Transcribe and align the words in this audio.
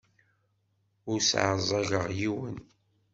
Ur 1.11 1.19
sseɛẓageɣ 1.21 2.05
yiwen. 2.17 2.57